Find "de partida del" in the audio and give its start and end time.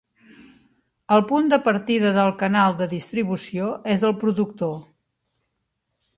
1.51-2.33